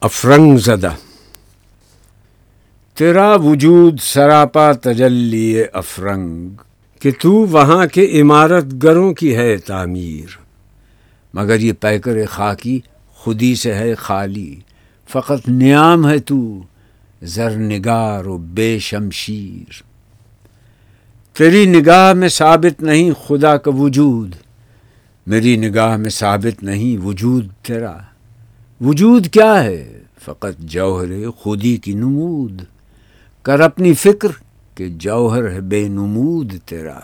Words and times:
افرنگ 0.00 0.56
زدہ۔ 0.56 0.94
تیرا 2.94 3.34
وجود 3.34 4.00
سراپا 4.00 4.72
تجلی 4.72 5.62
افرنگ، 5.72 6.48
کہ 7.00 7.10
تو 7.20 7.32
وہاں 7.32 7.86
کے 7.86 8.20
عمارت 8.20 8.64
گروں 8.82 9.14
کی 9.14 9.36
ہے 9.36 9.56
تعمیر۔ 9.56 10.38
مگر 11.34 11.60
یہ 11.60 11.72
پیکر 11.72 12.26
خاکی 12.26 12.80
خودی 13.14 13.54
سے 13.54 13.74
ہے 13.74 13.94
خالی، 13.94 14.56
فقط 15.08 15.48
نیام 15.48 16.08
ہے 16.08 16.18
تو 16.18 16.62
زر 17.22 17.50
نگار 17.50 18.24
و 18.24 18.38
بے 18.38 18.78
شمشیر۔ 18.78 19.82
تیری 21.36 21.66
نگاہ 21.66 22.12
میں 22.12 22.28
ثابت 22.28 22.82
نہیں 22.82 23.10
خدا 23.26 23.56
کا 23.56 23.70
وجود، 23.70 24.34
میری 25.26 25.56
نگاہ 25.56 25.96
میں 25.96 26.10
ثابت 26.10 26.62
نہیں 26.62 27.04
وجود 27.04 27.48
تیرا۔ 27.62 27.96
وجود 28.80 29.26
کیا 29.26 29.64
ہے؟ 29.64 30.02
فقط 30.24 30.60
جوہر 30.60 31.30
خودی 31.30 31.76
کی 31.76 31.92
نمود۔ 31.92 32.62
کر 33.42 33.60
اپنی 33.60 33.94
فکر 33.94 34.28
کہ 34.74 34.88
جوہر 34.88 35.50
ہے 35.50 35.60
بے 35.60 35.88
نمود 35.88 36.54
تیرا۔ 36.66 36.98